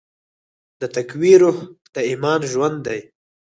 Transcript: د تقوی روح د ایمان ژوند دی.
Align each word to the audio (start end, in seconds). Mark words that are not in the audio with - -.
د 0.79 0.81
تقوی 0.95 1.33
روح 1.41 1.57
د 1.93 1.95
ایمان 2.09 2.41
ژوند 2.51 2.77
دی. 2.87 2.99